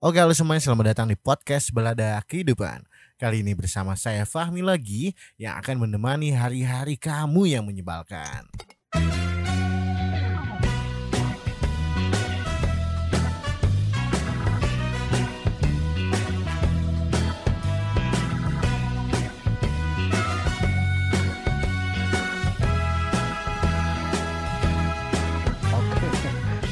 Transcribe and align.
Oke 0.00 0.16
halo 0.16 0.32
semuanya. 0.32 0.64
Selamat 0.64 0.96
datang 0.96 1.12
di 1.12 1.16
podcast 1.20 1.76
Belada 1.76 2.16
Kehidupan. 2.24 2.88
Kali 3.20 3.44
ini 3.44 3.52
bersama 3.52 3.92
saya 4.00 4.24
Fahmi 4.24 4.64
lagi 4.64 5.12
Yang 5.36 5.60
akan 5.60 5.76
menemani 5.84 6.32
hari-hari 6.32 6.96
kamu 6.96 7.52
yang 7.52 7.68
menyebalkan. 7.68 8.48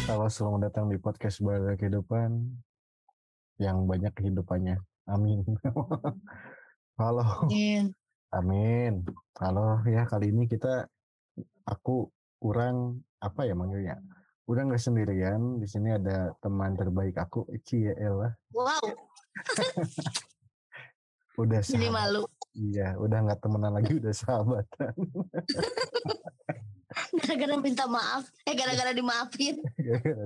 Halo 0.09 0.33
selamat 0.33 0.73
datang 0.73 0.89
di 0.89 0.97
podcast 0.97 1.45
Belada 1.45 1.77
Kehidupan 1.77 2.65
yang 3.59 3.85
banyak 3.85 4.15
kehidupannya. 4.15 4.79
Amin. 5.11 5.43
halo, 7.01 7.49
Iya. 7.51 7.91
amin. 8.31 9.03
Halo 9.35 9.83
ya 9.85 10.05
kali 10.05 10.31
ini 10.31 10.47
kita 10.47 10.87
aku 11.65 12.09
kurang 12.39 13.03
apa 13.19 13.45
ya 13.45 13.59
manggilnya? 13.59 13.99
Udah 14.47 14.63
nggak 14.65 14.81
sendirian. 14.81 15.59
Di 15.59 15.67
sini 15.67 15.91
ada 15.91 16.33
teman 16.39 16.73
terbaik 16.73 17.19
aku, 17.19 17.45
Eci 17.51 17.85
ya 17.85 17.95
Ella. 17.99 18.31
Wow, 18.55 18.79
Udah 21.39 21.63
jadi 21.63 21.87
sahabat. 21.87 21.95
malu. 21.95 22.23
Iya, 22.55 22.99
udah 22.99 23.19
nggak 23.23 23.39
temenan 23.39 23.71
lagi, 23.71 23.95
udah 23.99 24.11
sahabatan. 24.11 24.95
Gara-gara 27.21 27.55
minta 27.61 27.85
maaf, 27.87 28.27
eh 28.43 28.55
gara-gara 28.57 28.91
dimaafin. 28.91 29.63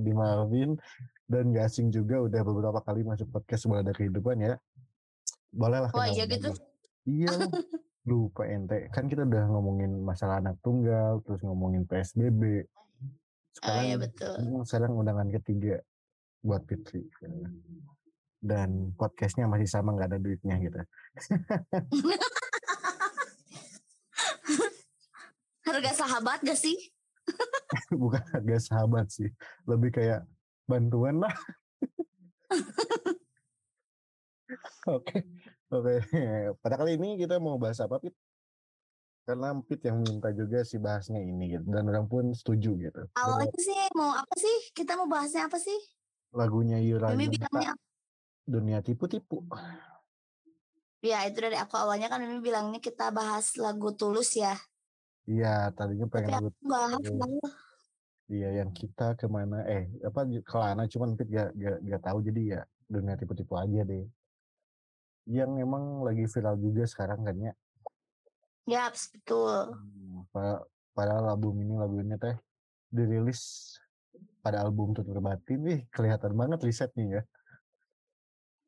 Dimaafin 0.01 0.79
dan 1.33 1.49
gak 1.57 1.73
asing 1.73 1.89
juga 1.89 2.21
udah 2.21 2.45
beberapa 2.45 2.85
kali 2.85 3.01
masuk 3.09 3.33
podcast 3.33 3.65
Belada 3.65 3.97
Kehidupan 3.97 4.37
ya. 4.37 4.55
Boleh 5.49 5.89
lah. 5.89 5.91
Wah 5.97 6.05
kenalan 6.05 6.17
iya 6.21 6.25
gitu. 6.29 6.49
Iya 7.09 7.33
lupa 8.03 8.51
ente 8.51 8.91
kan 8.91 9.07
kita 9.07 9.23
udah 9.23 9.47
ngomongin 9.47 10.03
masalah 10.03 10.43
anak 10.43 10.59
tunggal 10.59 11.23
terus 11.23 11.39
ngomongin 11.47 11.87
PSBB 11.87 12.67
Oh 12.67 12.67
sekarang 13.55 13.85
iya 13.87 13.97
betul. 14.01 14.35
mm, 14.43 14.67
sekarang 14.67 14.91
undangan 14.99 15.31
ketiga 15.39 15.79
buat 16.43 16.67
Fitri 16.67 17.07
dan 18.43 18.91
podcastnya 18.99 19.47
masih 19.47 19.71
sama 19.71 19.95
nggak 19.95 20.09
ada 20.11 20.19
duitnya 20.19 20.59
gitu 20.59 20.83
Harga 25.63 25.95
sahabat 25.95 26.43
gak 26.43 26.59
sih? 26.59 26.75
bukan 28.03 28.19
harga 28.35 28.59
sahabat 28.59 29.07
sih 29.15 29.31
lebih 29.65 29.95
kayak 29.95 30.27
bantuan 30.69 31.23
lah. 31.23 31.35
Oke 34.87 35.25
oke. 35.73 35.95
Pada 36.61 36.75
kali 36.77 37.01
ini 37.01 37.17
kita 37.17 37.41
mau 37.41 37.57
bahas 37.57 37.81
apa 37.81 37.97
Pit? 38.03 38.13
Karena 39.25 39.55
Pit 39.63 39.81
yang 39.87 40.03
minta 40.03 40.29
juga 40.35 40.67
sih 40.67 40.83
bahasnya 40.83 41.23
ini 41.23 41.57
gitu 41.57 41.67
dan 41.73 41.89
orang 41.89 42.11
pun 42.11 42.35
setuju 42.37 42.77
gitu. 42.77 43.03
Awalnya 43.17 43.57
sih 43.57 43.75
mau 43.97 44.13
apa 44.13 44.35
sih? 44.37 44.57
Kita 44.77 44.99
mau 44.99 45.09
bahasnya 45.09 45.49
apa 45.49 45.57
sih? 45.57 45.79
lagunya 46.33 46.81
Yura 46.81 47.13
Yunita, 47.13 47.45
bilangnya 47.45 47.73
dunia 48.49 48.79
tipu-tipu. 48.81 49.45
Ya 51.05 51.29
itu 51.29 51.39
dari 51.45 51.59
aku 51.61 51.77
awalnya 51.77 52.09
kan 52.09 52.25
Mimi 52.25 52.41
bilangnya 52.41 52.81
kita 52.81 53.13
bahas 53.13 53.59
lagu 53.61 53.93
tulus 53.93 54.35
ya. 54.39 54.57
iya 55.23 55.71
tadinya 55.71 56.11
Tapi 56.11 56.15
pengen 56.19 56.31
lagu 56.35 56.49
aku 56.51 56.63
bahas 56.67 57.07
lagu 57.15 57.39
iya 58.33 58.65
yang 58.65 58.73
kita 58.73 59.13
ke 59.21 59.29
mana 59.29 59.61
eh 59.69 59.93
apa 60.01 60.25
kelana 60.41 60.89
cuman 60.89 61.13
Pit 61.21 61.29
gak, 61.29 61.53
gak, 61.53 61.79
gak 61.85 62.03
tahu 62.03 62.19
jadi 62.25 62.43
ya 62.57 62.61
dunia 62.89 63.15
tipu-tipu 63.21 63.61
aja 63.61 63.85
deh 63.85 64.09
yang 65.29 65.55
emang 65.61 66.01
lagi 66.01 66.25
viral 66.27 66.57
juga 66.57 66.89
sekarang 66.89 67.23
kan 67.23 67.37
ya 67.37 67.53
Ya 68.63 68.87
betul. 68.95 69.75
Hmm, 69.75 70.23
pa- 70.31 70.63
padahal 70.95 71.35
album 71.35 71.67
ini 71.67 71.75
lagu 71.75 71.99
ini 71.99 72.15
teh 72.15 72.39
dirilis 72.95 73.75
pada 74.39 74.63
album 74.63 74.95
tutur 74.95 75.19
batin 75.19 75.59
nih 75.67 75.81
kelihatan 75.91 76.31
banget 76.39 76.63
risetnya 76.63 77.21
ya 77.21 77.23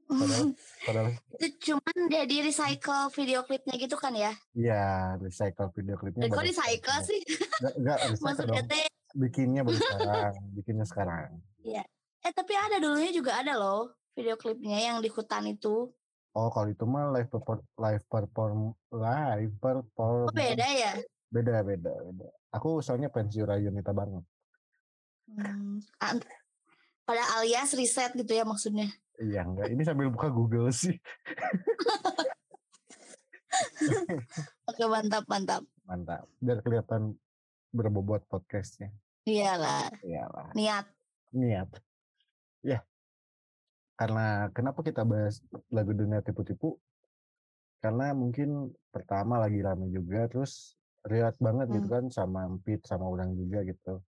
padahal 0.04 0.50
padahal 0.82 1.08
itu 1.38 1.46
cuman 1.70 1.96
jadi 2.10 2.36
recycle 2.42 3.06
video 3.14 3.38
klipnya 3.46 3.74
gitu 3.78 3.96
kan 3.98 4.14
ya? 4.18 4.32
iya 4.54 5.14
recycle 5.18 5.70
video 5.74 5.94
klipnya 5.94 6.26
Dan 6.26 6.34
kok 6.34 6.42
recycle 6.42 6.98
sih? 7.06 7.20
Nggak, 7.62 7.74
nggak 7.80 7.98
recycle 8.10 8.26
Maksudnya 8.26 8.62
dong 8.62 8.70
teh 8.70 8.86
bikinnya 9.14 9.62
baru 9.62 9.78
sekarang 9.86 10.34
bikinnya 10.58 10.86
sekarang. 10.86 11.30
Eh 11.64 12.32
tapi 12.34 12.52
ada 12.58 12.82
dulunya 12.82 13.14
juga 13.14 13.38
ada 13.40 13.54
loh 13.54 13.94
video 14.14 14.34
klipnya 14.34 14.78
yang 14.78 14.98
di 15.02 15.10
hutan 15.10 15.46
itu. 15.50 15.90
oh 16.34 16.50
kalau 16.50 16.66
itu 16.66 16.82
mah 16.82 17.14
live 17.14 17.30
perform 17.30 17.62
live 17.78 18.02
perform 18.10 18.74
live 18.90 19.54
perform 19.62 20.26
Oh 20.26 20.34
beda 20.34 20.66
ya? 20.66 20.98
beda 21.30 21.62
beda 21.62 21.92
beda. 21.94 22.26
Aku 22.58 22.82
soalnya 22.82 23.06
Yura 23.10 23.54
Yunita 23.58 23.94
banget. 23.94 24.22
Hmm, 25.30 25.78
pada 27.06 27.22
alias 27.38 27.74
riset 27.78 28.14
gitu 28.18 28.34
ya 28.34 28.42
maksudnya. 28.42 28.90
iya 29.22 29.46
enggak. 29.46 29.70
Ini 29.70 29.82
sambil 29.86 30.10
buka 30.10 30.26
Google 30.26 30.74
sih. 30.74 30.98
Oke 34.70 34.84
mantap 34.90 35.22
mantap. 35.30 35.62
mantap. 35.86 36.26
Biar 36.42 36.58
kelihatan 36.66 37.14
berbobot 37.70 38.26
podcastnya 38.26 38.90
Iyalah 39.24 39.88
iyalah 40.04 40.52
niat. 40.52 40.86
niat. 41.32 41.68
Ya. 42.60 42.84
Karena 43.96 44.52
kenapa 44.52 44.84
kita 44.84 45.00
bahas 45.00 45.40
lagu 45.72 45.96
dunia 45.96 46.20
tipu-tipu? 46.20 46.76
Karena 47.80 48.12
mungkin 48.12 48.72
pertama 48.92 49.40
lagi 49.40 49.64
rame 49.64 49.88
juga, 49.88 50.28
terus 50.28 50.76
relate 51.08 51.40
banget 51.40 51.72
gitu 51.72 51.88
kan 51.88 52.04
sama 52.12 52.52
Pit 52.60 52.84
sama 52.84 53.08
orang 53.08 53.32
juga 53.32 53.64
gitu. 53.64 54.04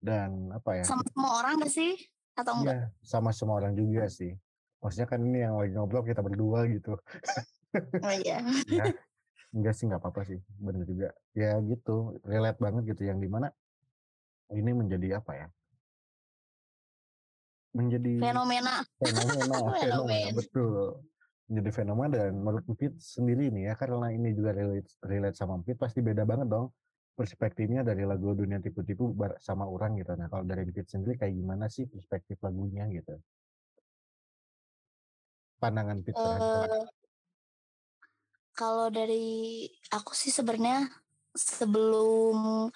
Dan 0.00 0.48
apa 0.48 0.80
ya? 0.80 0.84
Sama 0.88 1.04
semua 1.04 1.30
orang 1.44 1.52
gak 1.60 1.72
sih? 1.72 1.92
Atau 2.32 2.52
enggak? 2.64 2.72
Iya, 2.72 2.80
sama 3.04 3.30
semua 3.36 3.60
orang 3.60 3.76
juga 3.76 4.08
sih. 4.08 4.32
Maksudnya 4.80 5.08
kan 5.12 5.20
ini 5.20 5.44
yang 5.44 5.60
lagi 5.60 5.72
ngobrol 5.76 6.08
kita 6.08 6.24
berdua 6.24 6.64
gitu. 6.72 6.96
Oh 8.00 8.14
iya. 8.16 8.40
Ya, 8.80 8.84
enggak 9.52 9.76
sih 9.76 9.84
nggak 9.88 10.00
apa-apa 10.00 10.24
sih, 10.24 10.40
bener 10.56 10.88
juga. 10.88 11.08
Ya 11.36 11.60
gitu, 11.60 12.16
relate 12.24 12.60
banget 12.60 12.96
gitu 12.96 13.08
yang 13.08 13.20
di 13.20 13.28
mana 13.28 13.52
ini 14.54 14.70
menjadi 14.72 15.20
apa 15.20 15.32
ya? 15.36 15.48
Menjadi 17.76 18.12
Fenomena. 18.16 18.80
fenomena, 18.96 19.56
fenomena 19.76 19.76
Fenomena. 19.76 20.34
betul 20.34 21.04
menjadi 21.48 21.70
fenomena 21.72 22.12
dan 22.12 22.32
menurut 22.36 22.64
Pit 22.76 22.92
sendiri 23.00 23.48
nih 23.48 23.72
ya 23.72 23.74
karena 23.74 24.12
ini 24.12 24.36
juga 24.36 24.52
relate 24.52 24.92
relate 25.00 25.36
sama 25.36 25.56
Pit 25.64 25.80
pasti 25.80 26.04
beda 26.04 26.28
banget 26.28 26.52
dong 26.52 26.68
perspektifnya 27.16 27.80
dari 27.80 28.04
lagu 28.04 28.36
dunia 28.36 28.60
tipu-tipu 28.60 29.16
sama 29.40 29.64
orang 29.64 29.96
gitu 29.96 30.12
nah 30.12 30.28
kalau 30.28 30.44
dari 30.44 30.68
Pit 30.68 30.92
sendiri 30.92 31.16
kayak 31.16 31.32
gimana 31.32 31.72
sih 31.72 31.88
perspektif 31.88 32.36
lagunya 32.44 32.84
gitu 32.92 33.16
pandangan 35.56 36.04
Pit 36.04 36.14
terhadap 36.14 36.68
Eh, 36.68 36.84
kalau 38.52 38.92
dari 38.92 39.64
aku 39.88 40.12
sih 40.12 40.28
sebenarnya 40.28 40.84
sebelum 41.32 42.68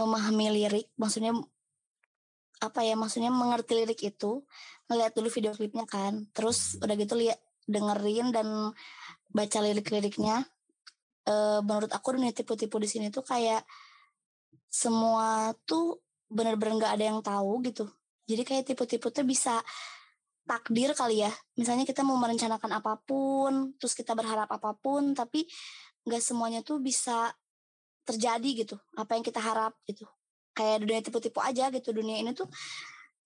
memahami 0.00 0.48
lirik, 0.52 0.88
maksudnya 0.96 1.36
apa 2.60 2.80
ya? 2.84 2.96
Maksudnya 2.96 3.28
mengerti 3.32 3.72
lirik 3.76 4.00
itu, 4.04 4.44
ngeliat 4.88 5.12
dulu 5.16 5.28
video 5.28 5.52
klipnya 5.52 5.84
kan. 5.84 6.28
Terus 6.32 6.80
udah 6.80 6.94
gitu 6.96 7.14
lihat 7.16 7.40
dengerin 7.68 8.32
dan 8.32 8.72
baca 9.30 9.58
lirik-liriknya. 9.62 10.44
Eh, 11.28 11.60
menurut 11.62 11.92
aku 11.92 12.16
dunia 12.16 12.32
tipu-tipu 12.32 12.80
di 12.80 12.88
sini 12.88 13.06
tuh 13.12 13.22
kayak 13.22 13.62
semua 14.70 15.52
tuh 15.66 16.00
bener-bener 16.30 16.78
nggak 16.78 16.92
ada 16.96 17.04
yang 17.10 17.20
tahu 17.20 17.60
gitu. 17.66 17.90
Jadi 18.30 18.42
kayak 18.46 18.64
tipu-tipu 18.70 19.10
tuh 19.10 19.26
bisa 19.26 19.58
takdir 20.46 20.94
kali 20.94 21.22
ya. 21.26 21.32
Misalnya 21.58 21.86
kita 21.86 22.02
mau 22.06 22.18
merencanakan 22.18 22.82
apa 22.82 22.98
pun, 23.02 23.74
terus 23.78 23.94
kita 23.94 24.14
berharap 24.18 24.50
apa 24.50 24.74
pun, 24.78 25.14
tapi 25.14 25.46
nggak 26.06 26.22
semuanya 26.22 26.60
tuh 26.66 26.82
bisa 26.82 27.30
terjadi 28.06 28.66
gitu. 28.66 28.76
Apa 28.96 29.16
yang 29.18 29.24
kita 29.24 29.40
harap 29.40 29.76
gitu. 29.86 30.06
Kayak 30.56 30.76
dunia 30.84 31.00
tipu-tipu 31.00 31.38
aja 31.40 31.68
gitu. 31.70 31.94
Dunia 31.94 32.20
ini 32.20 32.34
tuh 32.34 32.48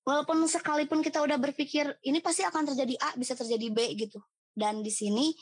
walaupun 0.05 0.45
sekalipun 0.45 1.01
kita 1.01 1.25
udah 1.25 1.41
berpikir 1.41 1.89
ini 2.05 2.21
pasti 2.21 2.45
akan 2.45 2.73
terjadi 2.73 2.95
A, 3.01 3.11
bisa 3.17 3.33
terjadi 3.35 3.67
B 3.73 3.79
gitu. 3.97 4.21
Dan 4.55 4.85
di 4.85 4.93
sini 4.93 5.35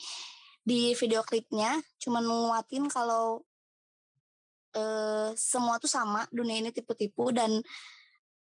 di 0.63 0.95
video 0.95 1.21
klipnya 1.27 1.75
cuma 1.99 2.23
nguatin 2.23 2.87
kalau 2.87 3.43
eh, 4.73 5.29
semua 5.35 5.77
tuh 5.77 5.91
sama, 5.91 6.23
dunia 6.31 6.63
ini 6.63 6.71
tipu-tipu 6.71 7.35
dan 7.35 7.59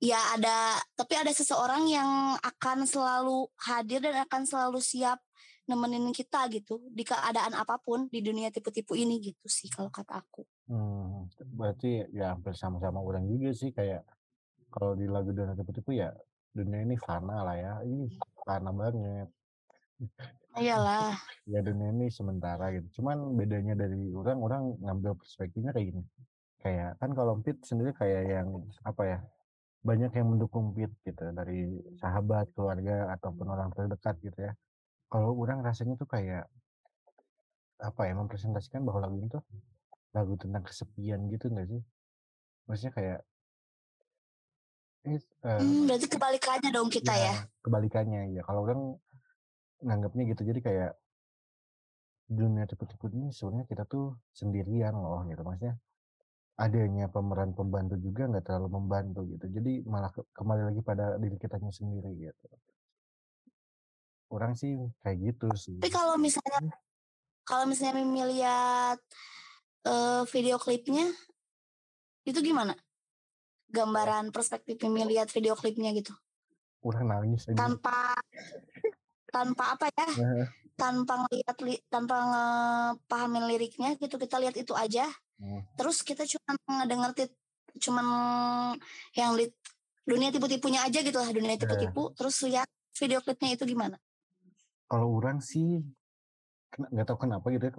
ya 0.02 0.18
ada 0.34 0.82
tapi 0.98 1.14
ada 1.14 1.30
seseorang 1.30 1.86
yang 1.86 2.34
akan 2.42 2.90
selalu 2.90 3.46
hadir 3.70 4.02
dan 4.02 4.26
akan 4.26 4.50
selalu 4.50 4.82
siap 4.82 5.22
nemenin 5.70 6.10
kita 6.10 6.50
gitu 6.50 6.82
di 6.90 7.06
keadaan 7.06 7.54
apa 7.54 7.78
pun 7.78 8.10
di 8.10 8.20
dunia 8.20 8.50
tipu-tipu 8.50 8.98
ini 8.98 9.22
gitu 9.22 9.48
sih 9.48 9.70
kalau 9.72 9.88
kata 9.88 10.20
aku. 10.20 10.44
Hmm, 10.72 11.28
berarti 11.60 12.08
ya 12.16 12.32
hampir 12.32 12.56
sama-sama 12.56 13.04
orang 13.04 13.28
juga 13.28 13.52
sih 13.52 13.76
kayak 13.76 14.08
kalau 14.72 14.96
di 14.96 15.04
lagu 15.06 15.36
dunia 15.36 15.52
tipu-tipu 15.60 15.92
ya 15.92 16.16
dunia 16.56 16.84
ini 16.84 16.96
fana 17.00 17.44
lah 17.44 17.56
ya. 17.56 17.74
Ih 17.88 18.12
fana 18.44 18.72
banget. 18.72 19.28
Iyalah. 20.60 21.16
ya 21.52 21.60
dunia 21.64 21.92
ini 21.96 22.08
sementara 22.12 22.72
gitu. 22.76 23.02
Cuman 23.02 23.36
bedanya 23.40 23.76
dari 23.76 24.12
orang 24.16 24.40
orang 24.40 24.64
ngambil 24.80 25.20
perspektifnya 25.20 25.72
kayak 25.76 25.88
gini. 25.96 26.04
Kayak 26.62 27.00
kan 27.00 27.12
kalau 27.18 27.40
Pit 27.42 27.58
sendiri 27.66 27.92
kayak 27.96 28.22
yang 28.28 28.48
apa 28.86 29.04
ya 29.04 29.20
banyak 29.82 30.12
yang 30.14 30.28
mendukung 30.30 30.72
Pit 30.78 30.92
gitu 31.04 31.24
dari 31.34 31.74
sahabat 31.98 32.54
keluarga 32.54 33.10
ataupun 33.18 33.48
orang 33.50 33.70
terdekat 33.74 34.16
gitu 34.24 34.40
ya. 34.40 34.54
Kalau 35.12 35.36
orang 35.36 35.60
rasanya 35.64 36.00
tuh 36.00 36.08
kayak 36.08 36.48
apa 37.82 38.02
ya 38.06 38.14
mempresentasikan 38.14 38.86
bahwa 38.86 39.10
lagu 39.10 39.18
itu 39.26 39.40
lagu 40.12 40.36
tentang 40.36 40.64
kesepian 40.68 41.28
gitu 41.32 41.48
enggak 41.48 41.68
sih? 41.72 41.82
Maksudnya 42.68 42.94
kayak 42.94 43.20
eh, 45.08 45.18
eh, 45.18 45.60
Hmm, 45.60 45.88
berarti 45.88 46.08
kebalikannya 46.08 46.70
dong 46.70 46.90
kita 46.92 47.14
ya. 47.16 47.36
kebalikannya 47.64 48.36
ya. 48.38 48.42
Kalau 48.46 48.68
orang 48.68 48.82
nganggapnya 49.82 50.24
gitu 50.36 50.42
jadi 50.46 50.60
kayak 50.62 50.92
dunia 52.32 52.64
tipu-tipu 52.64 53.12
ini 53.12 53.34
sebenarnya 53.34 53.68
kita 53.68 53.84
tuh 53.90 54.16
sendirian 54.32 54.94
loh 54.96 55.26
gitu. 55.28 55.42
Maksudnya 55.44 55.76
adanya 56.60 57.10
pemeran 57.10 57.58
pembantu 57.58 57.98
juga 57.98 58.30
nggak 58.30 58.46
terlalu 58.46 58.68
membantu 58.78 59.26
gitu. 59.26 59.46
Jadi 59.50 59.82
malah 59.88 60.12
ke- 60.14 60.28
kembali 60.36 60.62
lagi 60.70 60.82
pada 60.86 61.18
diri 61.18 61.36
kitanya 61.40 61.72
sendiri 61.74 62.12
gitu. 62.20 62.48
Orang 64.32 64.56
sih 64.56 64.78
kayak 65.04 65.18
gitu 65.20 65.48
sih. 65.58 65.76
Tapi 65.82 65.92
kalau 65.92 66.16
misalnya 66.16 66.72
kalau 67.44 67.66
misalnya 67.68 68.00
Mimi 68.00 68.22
eh, 69.84 70.24
video 70.28 70.58
klipnya 70.58 71.10
itu 72.24 72.40
gimana? 72.40 72.74
Gambaran 73.68 74.30
perspektif 74.30 74.76
Mimi 74.84 75.08
lihat 75.08 75.32
video 75.32 75.56
klipnya 75.56 75.92
gitu. 75.92 76.12
orang 76.82 77.06
nangis 77.08 77.46
aja 77.46 77.54
Tanpa 77.56 78.10
tanpa 79.30 79.78
apa 79.78 79.86
ya? 79.94 80.08
Tanpa 80.74 81.14
ngeliat 81.24 81.58
li- 81.62 81.84
tanpa 81.88 82.16
ngepahamin 82.26 83.46
liriknya 83.46 83.94
gitu 83.96 84.18
kita 84.18 84.42
lihat 84.42 84.58
itu 84.58 84.74
aja. 84.74 85.06
Hmm. 85.38 85.62
Terus 85.78 86.02
kita 86.02 86.26
cuma 86.26 86.58
ngedenger 86.82 87.12
tit- 87.14 87.38
cuman 87.78 88.06
yang 89.14 89.38
di 89.38 89.48
dunia 90.04 90.34
tipu-tipunya 90.34 90.82
aja 90.82 91.00
gitu 91.00 91.16
lah, 91.16 91.30
dunia 91.30 91.54
tipu-tipu. 91.56 92.12
Terus 92.18 92.36
lihat 92.44 92.66
video 92.98 93.22
klipnya 93.22 93.54
itu 93.54 93.66
gimana? 93.66 93.98
kalau 94.92 95.08
orang 95.16 95.40
sih 95.40 95.80
nggak 96.76 97.08
tahu 97.08 97.24
kenapa 97.24 97.48
gitu 97.48 97.64
ya 97.64 97.74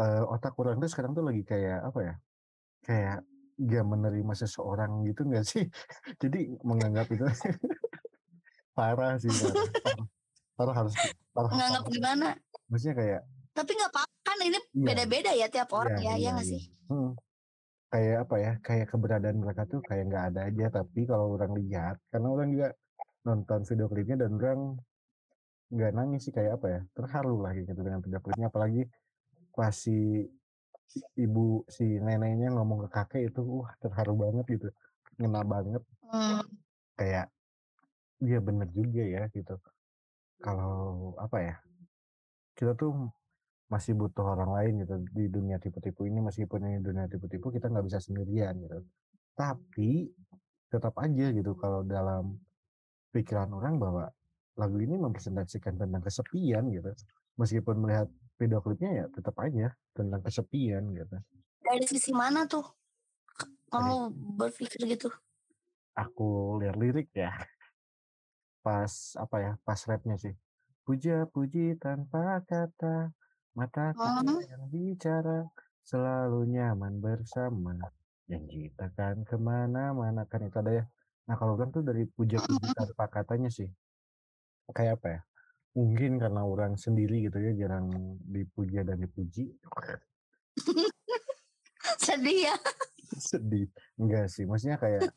eh, 0.00 0.22
otak 0.26 0.54
orang 0.56 0.76
tuh 0.78 0.88
sekarang 0.88 1.12
tuh 1.12 1.22
lagi 1.22 1.42
kayak 1.44 1.78
apa 1.84 2.00
ya 2.00 2.14
kayak 2.80 3.18
gak 3.60 3.84
menerima 3.84 4.32
seseorang 4.34 5.04
gitu 5.04 5.28
nggak 5.28 5.44
sih 5.44 5.64
jadi 6.22 6.56
menganggap 6.64 7.06
itu 7.12 7.24
parah 8.76 9.20
sih 9.20 9.28
parah, 9.28 9.54
parah, 9.84 10.06
parah 10.56 10.74
harus 10.80 10.94
parah, 11.36 11.50
Nganggap 11.52 11.84
parah. 11.84 11.92
gimana? 11.92 12.28
maksudnya 12.70 12.96
kayak 12.96 13.20
Tapi 13.50 13.70
nggak 13.76 13.92
apa-apa 13.92 14.18
kan 14.24 14.38
ini 14.40 14.56
Iya. 14.72 14.84
beda-beda 14.86 15.30
ya 15.34 15.46
tiap 15.50 15.70
orang 15.74 15.98
Iya, 15.98 16.00
ya, 16.00 16.12
ya 16.14 16.16
iya, 16.16 16.28
nggak 16.32 16.46
iya. 16.46 16.52
sih? 16.54 16.62
Hmm. 16.86 17.10
Kayak 17.90 18.16
apa 18.22 18.36
ya? 18.38 18.52
Kayak 18.62 18.86
keberadaan 18.88 19.36
mereka 19.42 19.62
tuh 19.66 19.80
kayak 19.82 20.04
nggak 20.06 20.24
ada 20.30 20.40
aja. 20.46 20.66
Tapi 20.70 21.00
kalau 21.02 21.34
orang 21.34 21.52
lihat, 21.58 21.98
karena 22.08 22.28
orang 22.30 22.48
juga 22.54 22.68
nonton 23.26 23.60
video 23.66 23.86
klipnya 23.90 24.16
dan 24.22 24.30
orang 24.38 24.60
nggak 25.74 25.92
nangis 25.92 26.20
sih 26.22 26.32
kayak 26.32 26.62
apa 26.62 26.66
ya? 26.70 26.80
Terharu 26.94 27.42
lah 27.42 27.52
gitu 27.58 27.74
dengan 27.74 27.98
video 27.98 28.20
klipnya. 28.22 28.46
Apalagi 28.46 28.82
pas 29.60 29.76
si 29.76 30.24
ibu 31.20 31.68
si 31.68 31.84
neneknya 32.00 32.48
ngomong 32.56 32.78
ke 32.84 32.88
kakek 32.96 33.22
itu, 33.28 33.40
wah 33.44 33.72
terharu 33.84 34.16
banget 34.16 34.46
gitu, 34.56 34.68
ngena 35.20 35.44
banget. 35.44 35.82
Hmm. 36.08 36.40
Kayak 36.96 37.26
dia 38.24 38.38
bener 38.40 38.68
juga 38.72 39.02
ya 39.04 39.22
gitu. 39.36 39.54
Kalau 40.40 41.12
apa 41.20 41.36
ya? 41.44 41.56
Kita 42.56 42.72
tuh 42.72 43.12
masih 43.70 43.94
butuh 43.94 44.26
orang 44.34 44.50
lain 44.50 44.72
gitu 44.82 44.94
di 45.14 45.24
dunia 45.30 45.62
tipu-tipu 45.62 46.02
ini 46.02 46.18
meskipun 46.18 46.58
ini 46.66 46.78
dunia 46.82 47.06
tipu-tipu 47.06 47.54
kita 47.54 47.70
nggak 47.70 47.86
bisa 47.86 48.02
sendirian 48.02 48.58
gitu 48.66 48.82
tapi 49.38 50.10
tetap 50.66 50.98
aja 50.98 51.30
gitu 51.30 51.54
kalau 51.54 51.86
dalam 51.86 52.34
pikiran 53.14 53.46
orang 53.54 53.78
bahwa 53.78 54.10
lagu 54.58 54.76
ini 54.82 54.98
mempresentasikan 54.98 55.78
tentang 55.78 56.02
kesepian 56.02 56.66
gitu 56.74 56.90
meskipun 57.38 57.78
melihat 57.78 58.10
video 58.40 58.64
klipnya 58.64 58.90
ya 58.90 59.04
tetap 59.12 59.36
aja 59.36 59.68
tentang 59.92 60.24
kesepian 60.24 60.88
gitu. 60.96 61.16
Dari 61.60 61.84
sisi 61.84 62.16
mana 62.16 62.48
tuh? 62.48 62.64
Kamu 63.68 64.08
berpikir 64.40 64.88
gitu? 64.88 65.12
aku 65.92 66.56
lihat 66.64 66.80
lirik 66.80 67.12
ya. 67.12 67.28
Pas 68.64 68.88
apa 69.20 69.36
ya 69.40 69.52
pas 69.60 69.76
rapnya 69.84 70.16
sih. 70.16 70.32
Puja 70.80 71.28
puji 71.28 71.76
tanpa 71.76 72.40
kata 72.48 73.12
mata 73.52 73.92
kita 73.92 74.24
Hmm. 74.24 74.40
yang 74.40 74.64
bicara 74.72 75.44
selalu 75.84 76.48
nyaman 76.48 77.04
bersama. 77.04 77.76
Janji 78.24 78.72
takkan 78.80 79.26
ke 79.28 79.36
mana-mana 79.36 80.24
kan 80.24 80.40
itu 80.40 80.56
ada 80.56 80.72
ya. 80.72 80.84
Nah 81.28 81.36
kalau 81.36 81.58
orang 81.58 81.68
tuh 81.68 81.84
dari 81.84 82.08
puja 82.08 82.40
puji 82.40 82.68
tanpa 82.72 83.04
katanya 83.12 83.52
sih. 83.52 83.68
Kayak 84.72 85.02
apa 85.02 85.06
ya 85.10 85.20
mungkin 85.76 86.18
karena 86.18 86.42
orang 86.42 86.74
sendiri 86.74 87.30
gitu 87.30 87.38
ya 87.38 87.52
jarang 87.54 87.88
dipuja 88.26 88.82
dan 88.82 88.98
dipuji. 88.98 89.50
Sedih 92.04 92.50
ya. 92.50 92.56
sedih. 93.10 93.66
Enggak 93.98 94.30
sih 94.30 94.46
maksudnya 94.46 94.78
kayak 94.78 95.10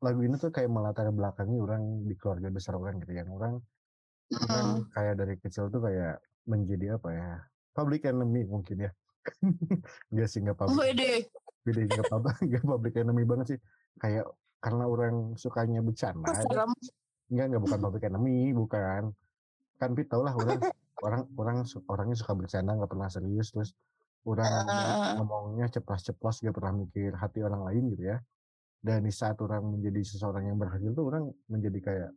lagu 0.00 0.20
ini 0.24 0.38
tuh 0.40 0.48
kayak 0.48 0.70
melatar 0.72 1.10
belakangi 1.12 1.58
orang 1.60 2.06
di 2.06 2.14
keluarga 2.16 2.48
besar 2.48 2.78
orang 2.78 3.02
gitu 3.02 3.12
yang 3.14 3.28
orang 3.30 3.58
Hmm. 4.30 4.46
orang 4.46 4.86
kayak 4.94 5.14
dari 5.18 5.34
kecil 5.42 5.66
tuh 5.74 5.82
kayak 5.82 6.22
menjadi 6.46 6.94
apa 6.94 7.08
ya 7.10 7.30
public 7.74 8.06
enemy 8.06 8.46
mungkin 8.46 8.86
ya. 8.86 8.90
Enggak 10.14 10.28
sih 10.30 10.38
enggak 10.38 10.54
public. 10.62 10.78
Wede. 10.78 11.12
beda 11.66 11.80
enggak 11.82 12.06
public 12.06 12.36
enggak 12.46 12.64
public 12.64 12.94
enemy 12.94 13.22
banget 13.26 13.46
sih. 13.50 13.58
Kayak 13.98 14.30
karena 14.62 14.84
orang 14.86 15.14
sukanya 15.34 15.82
bercanda 15.82 16.30
enggak 17.26 17.46
enggak 17.50 17.62
bukan 17.66 17.78
public 17.82 18.02
enemy 18.06 18.54
bukan 18.54 19.02
kan 19.80 19.96
Pit 19.96 20.06
tau 20.12 20.20
lah 20.20 20.36
orang 20.36 20.60
orang 21.06 21.22
orang 21.40 21.56
orangnya 21.88 22.16
suka 22.20 22.36
bercanda 22.36 22.76
nggak 22.76 22.90
pernah 22.92 23.08
serius 23.08 23.48
terus 23.56 23.72
orang 24.28 24.52
Ah. 24.68 25.16
ngomongnya 25.16 25.72
ceplas-ceplos 25.72 26.44
gak 26.44 26.52
pernah 26.52 26.76
mikir 26.76 27.16
hati 27.16 27.40
orang 27.40 27.64
lain 27.72 27.96
gitu 27.96 28.04
ya. 28.12 28.20
Dan 28.80 29.04
di 29.04 29.12
saat 29.12 29.36
orang 29.40 29.64
menjadi 29.64 30.00
seseorang 30.04 30.44
yang 30.52 30.60
berhasil 30.60 30.92
tuh 30.92 31.04
orang 31.08 31.24
menjadi 31.48 31.78
kayak 31.80 32.10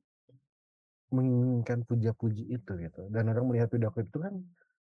menginginkan 1.15 1.88
puja-puji 1.88 2.44
itu 2.51 2.71
gitu. 2.75 3.01
Dan 3.07 3.31
orang 3.31 3.45
melihat 3.48 3.71
video 3.71 3.88
klip 3.92 4.12
itu 4.12 4.19
kan 4.19 4.36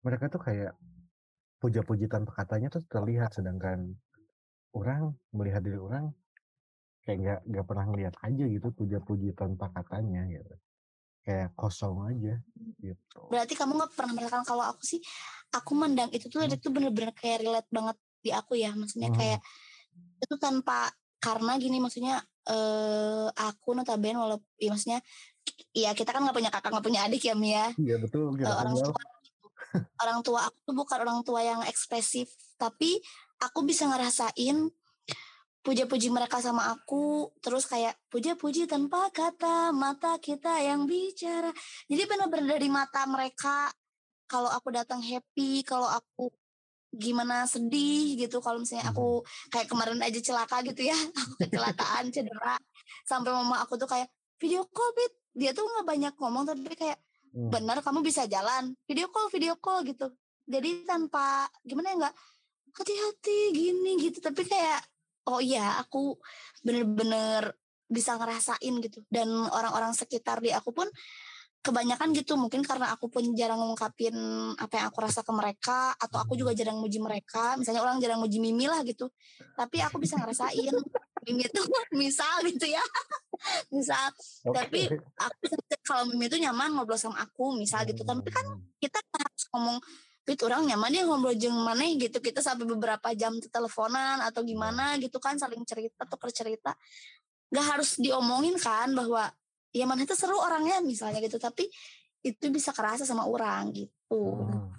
mereka 0.02 0.26
tuh 0.30 0.42
kayak 0.42 0.74
puja-puji 1.62 2.10
tanpa 2.10 2.34
katanya 2.34 2.74
tuh 2.74 2.82
terlihat. 2.90 3.30
Sedangkan 3.34 3.94
orang 4.74 5.14
melihat 5.34 5.62
diri 5.62 5.78
orang 5.78 6.10
kayak 7.06 7.18
nggak 7.20 7.40
nggak 7.46 7.66
pernah 7.68 7.86
ngelihat 7.94 8.16
aja 8.24 8.46
gitu 8.48 8.68
puja-puji 8.72 9.36
tanpa 9.36 9.70
katanya 9.76 10.24
gitu 10.32 10.56
kayak 11.24 11.56
kosong 11.56 12.04
aja 12.12 12.36
gitu 12.84 13.20
Berarti 13.32 13.56
kamu 13.56 13.80
nggak 13.80 13.92
pernah 13.96 14.14
merasakan 14.20 14.44
kalau 14.44 14.64
aku 14.68 14.84
sih, 14.84 15.00
aku 15.56 15.72
mendang 15.74 16.12
itu 16.12 16.28
tuh 16.28 16.44
lirik 16.44 16.60
tuh 16.60 16.70
bener-bener 16.70 17.16
kayak 17.16 17.42
relate 17.42 17.70
banget 17.72 17.98
di 18.20 18.30
aku 18.36 18.60
ya. 18.60 18.76
Maksudnya 18.76 19.10
Hmm. 19.10 19.18
kayak 19.18 19.40
itu 20.20 20.36
tanpa 20.38 20.92
karena 21.24 21.56
gini 21.56 21.80
maksudnya 21.80 22.20
eh 22.44 23.28
aku 23.32 23.72
notabene 23.72 24.20
walaupun 24.20 24.48
ya 24.60 24.70
maksudnya 24.76 25.00
ya 25.72 25.96
kita 25.96 26.12
kan 26.12 26.28
nggak 26.28 26.36
punya 26.36 26.52
kakak 26.52 26.72
nggak 26.76 26.84
punya 26.84 27.00
adik 27.08 27.24
ya 27.24 27.36
Mia 27.40 27.72
iya 27.80 27.96
betul 27.96 28.36
kita 28.36 28.52
orang 28.52 28.76
tua 28.76 29.04
orang 30.04 30.20
tua 30.20 30.40
aku 30.52 30.58
tuh 30.68 30.76
bukan 30.76 30.98
orang 31.08 31.20
tua 31.24 31.40
yang 31.40 31.64
ekspresif 31.64 32.28
tapi 32.60 33.00
aku 33.40 33.64
bisa 33.64 33.88
ngerasain 33.88 34.68
puja-puji 35.64 36.12
mereka 36.12 36.44
sama 36.44 36.70
aku. 36.76 37.32
Terus 37.40 37.66
kayak 37.66 37.96
puja-puji 38.12 38.68
tanpa 38.68 39.10
kata 39.10 39.72
mata 39.72 40.20
kita 40.20 40.60
yang 40.60 40.86
bicara. 40.86 41.50
Jadi 41.88 42.04
benar-benar 42.04 42.60
dari 42.60 42.70
mata 42.70 43.08
mereka 43.08 43.72
kalau 44.28 44.52
aku 44.52 44.70
datang 44.76 45.00
happy 45.00 45.64
kalau 45.64 45.88
aku 45.88 46.30
gimana 46.94 47.50
sedih 47.50 48.14
gitu 48.22 48.38
kalau 48.38 48.62
misalnya 48.62 48.94
aku 48.94 49.26
kayak 49.50 49.66
kemarin 49.66 49.98
aja 49.98 50.22
celaka 50.22 50.62
gitu 50.62 50.86
ya 50.86 50.98
aku 51.24 51.34
kecelakaan 51.48 52.12
cedera. 52.14 52.60
Sampai 53.08 53.32
mama 53.34 53.64
aku 53.64 53.80
tuh 53.80 53.88
kayak 53.88 54.12
video 54.38 54.68
call 54.70 54.92
Bit. 54.94 55.14
Dia 55.34 55.50
tuh 55.56 55.66
nggak 55.66 55.88
banyak 55.88 56.14
ngomong 56.20 56.44
tapi 56.46 56.76
kayak 56.78 57.00
Hmm. 57.34 57.50
benar 57.50 57.82
kamu 57.82 58.06
bisa 58.06 58.30
jalan. 58.30 58.78
Video 58.86 59.10
call 59.10 59.26
video 59.34 59.58
call 59.58 59.82
gitu. 59.82 60.06
Jadi 60.46 60.86
tanpa 60.86 61.50
gimana 61.66 61.90
ya 61.90 61.96
nggak 62.06 62.16
hati-hati 62.74 63.38
gini 63.54 63.92
gitu 64.02 64.22
tapi 64.22 64.46
kayak 64.46 64.82
oh 65.30 65.40
iya 65.40 65.80
aku 65.80 66.18
bener-bener 66.66 67.56
bisa 67.88 68.18
ngerasain 68.18 68.74
gitu. 68.82 69.06
Dan 69.08 69.30
orang-orang 69.30 69.94
sekitar 69.94 70.42
di 70.42 70.50
aku 70.50 70.74
pun 70.74 70.88
kebanyakan 71.64 72.12
gitu 72.12 72.36
mungkin 72.36 72.60
karena 72.60 72.92
aku 72.92 73.08
pun 73.08 73.24
jarang 73.40 73.56
ngungkapin 73.64 74.12
apa 74.60 74.74
yang 74.84 74.86
aku 74.92 75.00
rasa 75.00 75.24
ke 75.24 75.32
mereka 75.32 75.96
atau 75.96 76.20
aku 76.20 76.36
juga 76.36 76.52
jarang 76.52 76.76
muji 76.82 77.00
mereka. 77.00 77.56
Misalnya 77.56 77.80
orang 77.80 78.04
jarang 78.04 78.20
muji 78.20 78.44
Mimi 78.44 78.68
lah 78.68 78.84
gitu. 78.84 79.08
Tapi 79.56 79.80
aku 79.80 79.96
bisa 80.02 80.20
ngerasain 80.20 80.76
Mimi 81.24 81.48
itu 81.48 81.62
misal 82.02 82.44
gitu 82.44 82.68
ya. 82.68 82.84
Misal. 83.76 84.08
Oke. 84.48 84.56
tapi 84.56 84.82
aku 85.20 85.44
kalau 85.84 86.04
Mimi 86.12 86.28
itu 86.32 86.40
nyaman 86.40 86.76
ngobrol 86.76 87.00
sama 87.00 87.24
aku 87.24 87.56
misal 87.56 87.84
gitu. 87.88 88.04
Tapi 88.04 88.28
kan 88.28 88.44
Hmm. 88.44 88.60
kita 88.80 89.00
harus 89.00 89.44
ngomong 89.56 89.78
Pit 90.24 90.40
orang 90.48 90.64
nyaman 90.64 90.90
dia 90.92 91.04
ngobrol 91.04 91.36
jeng 91.36 91.52
mana 91.52 91.84
gitu 92.00 92.24
kita 92.24 92.40
sampai 92.40 92.64
beberapa 92.64 93.12
jam 93.12 93.36
teleponan 93.44 94.24
atau 94.24 94.40
gimana 94.44 94.96
gitu 95.00 95.20
kan 95.20 95.36
saling 95.36 95.68
cerita 95.68 96.08
tuker 96.08 96.32
cerita 96.32 96.72
nggak 97.52 97.66
harus 97.76 98.00
diomongin 98.00 98.56
kan 98.56 98.96
bahwa 98.96 99.28
ya 99.76 99.84
mana 99.84 100.08
itu 100.08 100.16
seru 100.16 100.40
orangnya 100.40 100.80
misalnya 100.80 101.20
gitu 101.20 101.36
tapi 101.38 101.68
itu 102.24 102.48
bisa 102.48 102.72
kerasa 102.72 103.04
sama 103.04 103.28
orang 103.28 103.76
gitu 103.76 103.92
Hmm. 104.14 104.70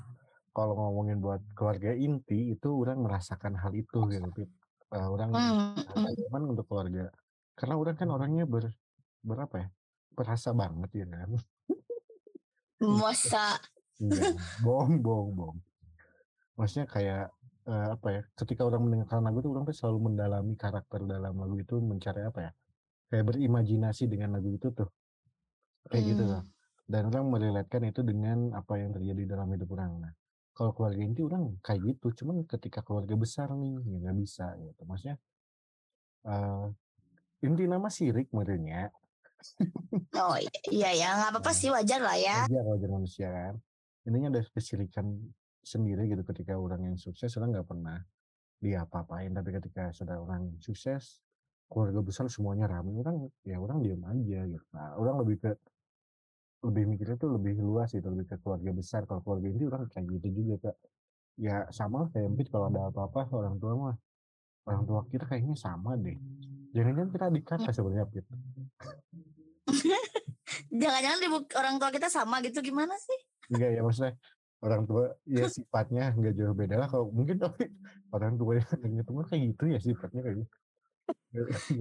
Kalau 0.54 0.78
ngomongin 0.78 1.18
buat 1.18 1.42
keluarga 1.58 1.90
inti 1.90 2.54
itu 2.54 2.70
orang 2.70 3.02
merasakan 3.02 3.58
hal 3.58 3.74
itu 3.74 4.06
gitu. 4.06 4.22
Pip. 4.30 4.46
Eh, 4.94 5.08
orang 5.10 5.34
Hmm, 5.34 5.74
merasa 5.74 6.14
nyaman 6.14 6.42
untuk 6.54 6.70
keluarga. 6.70 7.10
Karena 7.58 7.74
orang 7.74 7.96
kan 7.98 8.08
orangnya 8.14 8.46
ber 8.46 8.70
berapa 9.26 9.54
ya? 9.58 9.68
Perasa 10.14 10.54
banget 10.54 10.90
ya 10.94 11.06
kan. 11.10 11.34
masa 12.84 13.58
Iya, 14.02 14.34
bohong, 14.64 14.94
bohong, 15.04 15.30
bohong. 15.38 15.58
Maksudnya 16.58 16.86
kayak 16.86 17.24
eh, 17.66 17.86
apa 17.94 18.08
ya? 18.10 18.22
Ketika 18.38 18.62
orang 18.68 18.80
mendengarkan 18.86 19.22
lagu 19.26 19.38
itu 19.42 19.50
orang 19.54 19.64
tuh 19.68 19.76
selalu 19.76 19.98
mendalami 20.10 20.52
karakter 20.58 21.00
dalam 21.06 21.34
lagu 21.38 21.56
itu 21.58 21.74
mencari 21.82 22.20
apa 22.26 22.40
ya? 22.46 22.52
Kayak 23.10 23.24
berimajinasi 23.30 24.02
dengan 24.10 24.28
lagu 24.34 24.48
itu 24.54 24.68
tuh. 24.74 24.88
Kayak 25.90 26.04
gitu 26.14 26.22
Hmm. 26.24 26.32
loh. 26.32 26.42
Dan 26.84 27.02
orang 27.08 27.26
meriletkan 27.32 27.82
itu 27.88 28.00
dengan 28.04 28.52
apa 28.52 28.76
yang 28.76 28.92
terjadi 28.92 29.22
dalam 29.36 29.48
hidup 29.56 29.68
orang. 29.72 29.92
Nah, 30.04 30.12
kalau 30.52 30.70
keluarga 30.76 31.00
inti 31.00 31.24
orang 31.24 31.56
kayak 31.64 31.80
gitu, 31.88 32.06
cuman 32.22 32.44
ketika 32.44 32.84
keluarga 32.84 33.14
besar 33.16 33.48
nih 33.56 33.72
ya 33.88 33.96
nggak 34.04 34.16
bisa 34.20 34.46
gitu. 34.60 34.82
Maksudnya 34.84 35.16
eh 36.24 36.64
inti 37.44 37.64
nama 37.68 37.88
sirik 37.92 38.32
merenya 38.32 38.88
oh 40.16 40.36
iya 40.72 40.90
ya 40.96 41.08
nggak 41.20 41.30
apa-apa 41.36 41.52
sih 41.52 41.68
wajar 41.68 42.00
lah 42.00 42.16
ya 42.16 42.48
wajar 42.48 42.64
wajar 42.64 42.90
manusia 42.96 43.28
kan 43.28 43.54
intinya 44.04 44.28
ada 44.37 44.42
kesirikan 44.52 45.16
sendiri 45.64 46.08
gitu 46.12 46.23
ketika 46.28 46.61
orang 46.61 46.92
yang 46.92 46.96
sukses 47.00 47.32
orang 47.40 47.56
nggak 47.56 47.68
pernah 47.68 47.99
dia 48.61 48.84
apa-apain 48.84 49.32
tapi 49.32 49.50
ketika 49.56 49.92
sudah 49.92 50.20
orang 50.20 50.56
sukses 50.61 51.25
keluarga 51.68 52.00
besar 52.04 52.28
semuanya 52.28 52.68
ramai 52.68 52.96
orang 53.00 53.28
ya 53.42 53.56
orang 53.56 53.80
diam 53.80 54.02
aja 54.04 54.40
gitu. 54.46 54.64
Nah, 54.76 54.94
orang 55.00 55.16
lebih 55.25 55.37
ke 55.40 55.50
lebih 56.64 56.84
mikirnya 56.96 57.16
tuh 57.20 57.37
lebih 57.37 57.61
luas 57.61 57.92
gitu 57.92 58.08
lebih 58.08 58.30
ke 58.30 58.37
keluarga 58.40 58.70
besar. 58.73 59.04
Kalau 59.08 59.20
keluarga 59.25 59.46
inti 59.49 59.64
orang 59.68 59.88
kayak 59.88 60.06
gitu 60.20 60.28
juga 60.32 60.54
kak. 60.70 60.76
Ya 61.34 61.66
sama 61.75 62.06
kayak 62.14 62.30
mungkin 62.30 62.46
kalau 62.46 62.70
ada 62.70 62.80
apa-apa 62.94 63.26
orang 63.34 63.58
tua 63.58 63.73
mah 63.75 63.96
orang 64.64 64.84
tua 64.87 65.00
kita 65.11 65.25
kayaknya 65.26 65.56
sama 65.58 65.99
deh. 65.99 66.16
Jangan-jangan 66.73 67.11
kita 67.11 67.25
adik 67.28 67.44
kakak 67.44 67.73
sebenarnya 67.75 68.06
Pit. 68.08 68.25
jangan-jangan 70.80 71.18
orang 71.58 71.75
tua 71.80 71.90
kita 71.90 72.08
sama 72.08 72.38
gitu 72.44 72.62
gimana 72.62 72.94
sih 72.99 73.18
Enggak 73.50 73.70
ya 73.72 73.80
maksudnya 73.80 74.12
orang 74.64 74.82
tua 74.84 75.04
ya 75.24 75.44
sifatnya 75.54 76.12
nggak 76.12 76.34
jauh 76.34 76.56
beda 76.56 76.74
lah 76.80 76.88
kalau 76.88 77.12
mungkin 77.12 77.36
tapi 77.36 77.68
orang 78.16 78.34
tua 78.36 78.58
yang 78.58 78.66
ketemu 79.00 79.18
kayak 79.24 79.42
gitu 79.52 79.64
ya 79.68 79.78
sifatnya 79.78 80.20
kayak 80.22 80.36
gitu. 80.42 80.56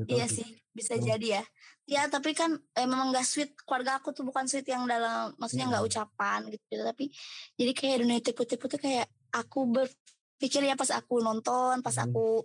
Iya 0.09 0.27
sih. 0.27 0.59
bisa 0.73 0.97
Hmm. 0.97 1.05
jadi 1.05 1.27
ya 1.39 1.43
ya 1.85 2.01
tapi 2.09 2.33
kan 2.33 2.57
eh, 2.73 2.87
memang 2.89 3.13
gak 3.13 3.23
sweet 3.23 3.53
keluarga 3.63 4.01
aku 4.01 4.09
tuh 4.09 4.25
bukan 4.25 4.49
sweet 4.49 4.65
yang 4.65 4.83
dalam 4.83 5.31
maksudnya 5.37 5.69
nggak 5.69 5.83
Hmm. 5.85 5.89
ucapan 5.93 6.39
gitu, 6.49 6.63
gitu 6.67 6.83
tapi 6.83 7.05
jadi 7.53 7.71
kayak 7.71 7.97
dunia 8.03 8.19
tipu-tipu 8.19 8.65
tuh 8.67 8.81
kayak 8.81 9.05
aku 9.29 9.69
berpikir 9.69 10.65
ya 10.65 10.73
pas 10.73 10.89
aku 10.91 11.21
nonton 11.21 11.79
pas 11.79 11.93
Hmm. 11.93 12.09
aku 12.09 12.41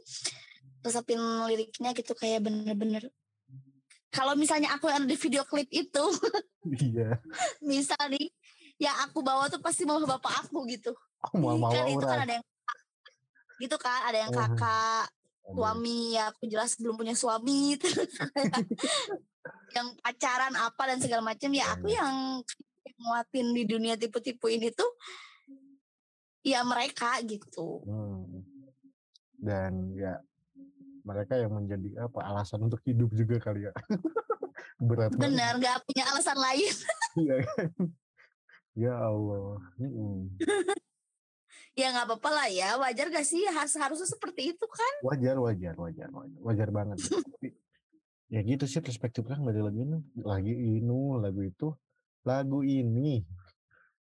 resepin 0.78 1.18
liriknya 1.48 1.96
gitu 1.96 2.12
kayak 2.12 2.44
bener-bener 2.44 3.08
kalau 4.08 4.36
misalnya 4.36 4.70
aku 4.70 4.86
yang 4.86 5.02
ada 5.02 5.08
di 5.08 5.16
video 5.16 5.42
klip 5.42 5.66
itu 5.72 6.04
Iya. 6.68 7.18
misal 7.58 7.98
nih 8.06 8.28
yang 8.78 8.96
aku 9.02 9.18
bawa 9.20 9.50
tuh 9.50 9.58
pasti 9.58 9.82
mau 9.82 9.98
bapak 9.98 10.46
aku 10.46 10.62
gitu 10.70 10.94
Aku 11.26 11.34
mau 11.36 11.58
mau 11.58 11.70
kan 11.70 11.84
itu 11.84 11.98
kan 12.00 12.18
ada 12.22 12.32
yang 12.38 12.44
gitu 13.58 13.76
kan 13.76 14.00
ada 14.06 14.18
yang 14.22 14.30
Mhm. 14.30 14.38
kakak 14.38 15.04
suami 15.48 16.14
ya 16.14 16.30
aku 16.30 16.46
jelas 16.46 16.78
belum 16.78 16.94
punya 16.94 17.16
suami 17.16 17.74
terus 17.80 18.06
yang 19.74 19.96
pacaran 19.98 20.54
apa 20.54 20.82
dan 20.86 20.98
segala 21.00 21.22
macam 21.24 21.50
ya 21.50 21.74
aku 21.74 21.90
yang 21.90 22.40
nguatin 22.98 23.54
di 23.54 23.62
dunia 23.64 23.94
tipu-tipu 23.94 24.46
ini 24.46 24.70
tuh 24.70 24.88
ya 26.42 26.62
mereka 26.62 27.18
gitu 27.22 27.82
Hmm. 27.82 28.46
Dan 29.38 29.94
ya 29.94 30.18
mereka 31.02 31.38
yang 31.38 31.54
menjadi 31.54 32.04
apa 32.04 32.26
alasan 32.26 32.58
untuk 32.60 32.82
hidup 32.82 33.06
juga 33.14 33.38
kali 33.38 33.70
ya. 33.70 33.72
Berat 34.82 35.14
benar 35.14 35.54
nggak 35.56 35.86
punya 35.86 36.04
alasan 36.10 36.34
lain 36.36 36.74
Iya 37.16 37.36
kan? 37.46 37.66
Ya 38.78 38.94
Allah. 38.94 39.58
Mm-mm. 39.82 40.38
ya 41.74 41.90
nggak 41.94 42.06
apa-apa 42.10 42.30
lah 42.30 42.46
ya 42.50 42.74
wajar 42.78 43.06
gak 43.10 43.22
sih 43.26 43.42
harus 43.46 43.74
harusnya 43.78 44.06
seperti 44.06 44.54
itu 44.54 44.66
kan 44.66 44.94
Wajar, 45.02 45.38
wajar, 45.38 45.74
wajar, 45.78 46.08
wajar, 46.10 46.38
wajar 46.42 46.68
banget. 46.70 46.98
Tapi, 47.10 47.54
ya 48.30 48.40
gitu 48.42 48.66
sih 48.66 48.78
perspektif 48.78 49.26
orang 49.26 49.46
dari 49.50 49.62
lagu 49.62 49.78
ini. 49.82 49.98
Lagi 50.22 50.54
ini, 50.54 51.00
lagu 51.18 51.40
itu, 51.42 51.68
lagu 52.22 52.62
ini, 52.62 53.22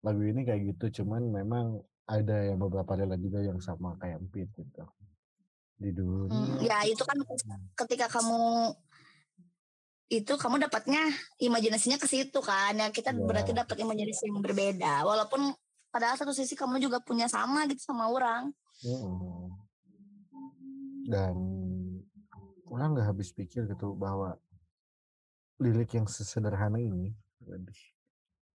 lagu 0.03 0.21
ini 0.24 0.41
kayak 0.43 0.75
gitu. 0.75 1.03
Cuman 1.03 1.31
memang 1.31 1.79
ada 2.07 2.47
yang 2.47 2.59
beberapa 2.59 2.95
relate 2.95 3.24
juga 3.24 3.39
yang 3.43 3.59
sama 3.59 3.95
kayak 4.00 4.19
Empit 4.19 4.47
gitu. 4.51 4.83
Di 5.77 5.91
Hmm, 5.93 6.27
dunia. 6.27 6.59
ya 6.65 6.77
itu 6.89 7.03
kan 7.05 7.19
ketika 7.77 8.09
kamu 8.09 8.74
itu 10.07 10.33
kamu 10.39 10.63
dapatnya 10.67 11.03
imajinasinya 11.43 11.99
ke 11.99 12.07
situ 12.07 12.39
kan 12.39 12.71
ya 12.73 12.87
kita 12.95 13.11
Ya. 13.11 13.19
berarti 13.19 13.51
dapat 13.51 13.75
imajinasi 13.75 14.31
yang 14.31 14.39
berbeda 14.39 15.03
walaupun 15.03 15.51
padahal 15.91 16.15
satu 16.15 16.31
sisi 16.31 16.55
kamu 16.55 16.79
juga 16.79 17.03
punya 17.03 17.27
sama 17.27 17.67
gitu 17.67 17.83
sama 17.91 18.07
orang 18.07 18.51
Mm-mm. 18.85 19.51
Dan 21.07 21.35
orang 22.67 22.89
nggak 22.93 23.07
habis 23.15 23.31
pikir 23.31 23.63
gitu 23.67 23.95
bahwa 23.95 24.35
lirik 25.57 25.95
yang 25.95 26.05
sesederhana 26.05 26.77
ini 26.77 27.15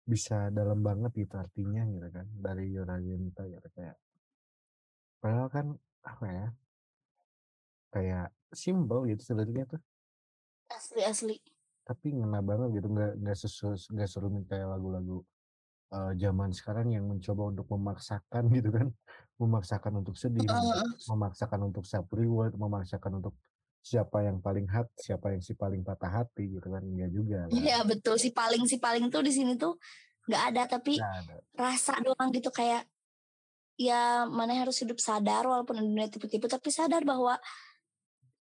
bisa 0.03 0.51
dalam 0.51 0.83
banget 0.83 1.15
gitu 1.15 1.35
artinya 1.39 1.87
gitu 1.87 2.07
kan 2.11 2.27
dari 2.35 2.75
Yoragenita 2.75 3.47
gitu 3.47 3.67
kayak 3.71 3.95
padahal 5.23 5.47
kan 5.47 5.65
apa 6.03 6.25
ya 6.27 6.47
kayak 7.91 8.27
simbol 8.51 9.07
gitu 9.07 9.23
sebenarnya 9.23 9.65
tuh 9.71 9.81
asli 10.75 11.01
asli. 11.03 11.35
Tapi 11.81 12.13
ngena 12.15 12.39
banget 12.45 12.79
gitu 12.79 12.87
nggak 12.93 13.11
nggak 13.19 13.37
sesu 13.37 13.73
nggak 13.91 14.09
serumit 14.09 14.43
kayak 14.47 14.67
lagu-lagu 14.69 15.25
eh, 15.91 16.11
zaman 16.15 16.49
sekarang 16.55 16.87
yang 16.93 17.05
mencoba 17.09 17.51
untuk 17.51 17.67
memaksakan 17.71 18.43
gitu 18.57 18.69
kan. 18.71 18.87
Memaksakan 19.41 19.93
untuk 20.05 20.13
sedih 20.13 20.45
Heeh. 20.45 20.85
memaksakan 21.09 21.59
untuk 21.73 21.83
self 21.89 22.05
reward 22.13 22.53
memaksakan 22.53 23.17
untuk 23.17 23.33
siapa 23.81 24.21
yang 24.21 24.37
paling 24.37 24.69
hat 24.69 24.85
siapa 24.93 25.33
yang 25.33 25.41
si 25.41 25.57
paling 25.57 25.81
patah 25.81 26.21
hati 26.21 26.53
gitu 26.53 26.67
kan 26.69 26.85
enggak 26.85 27.09
juga 27.09 27.49
kan. 27.49 27.49
Iya 27.49 27.81
betul. 27.81 28.21
Si 28.21 28.29
paling 28.29 28.63
si 28.69 28.77
paling 28.77 29.09
tuh 29.09 29.25
di 29.25 29.33
sini 29.33 29.57
tuh 29.57 29.81
nggak 30.29 30.43
ada 30.53 30.77
tapi 30.77 31.01
Nggak 31.01 31.15
ada. 31.25 31.35
rasa 31.57 31.97
doang 32.05 32.29
gitu 32.29 32.53
kayak 32.53 32.85
ya 33.81 34.29
mana 34.29 34.53
harus 34.53 34.77
hidup 34.85 35.01
sadar 35.01 35.49
walaupun 35.49 35.81
dunia 35.81 36.05
tipu-tipu 36.05 36.45
tapi 36.45 36.69
sadar 36.69 37.01
bahwa 37.01 37.41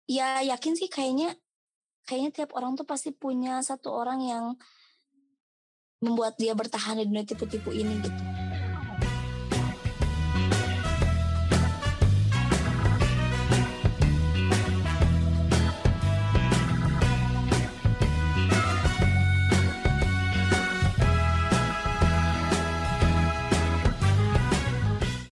ya 0.08 0.40
yakin 0.40 0.72
sih 0.72 0.88
kayaknya 0.88 1.36
kayaknya 2.06 2.30
tiap 2.32 2.54
orang 2.54 2.78
tuh 2.78 2.86
pasti 2.86 3.10
punya 3.10 3.58
satu 3.60 3.90
orang 3.90 4.22
yang 4.22 4.44
membuat 6.00 6.38
dia 6.38 6.54
bertahan 6.54 7.02
di 7.02 7.04
dunia 7.10 7.26
tipu-tipu 7.26 7.74
ini 7.74 7.98
gitu 8.00 8.45